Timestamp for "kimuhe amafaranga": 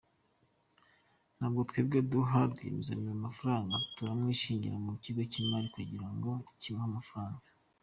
6.61-7.43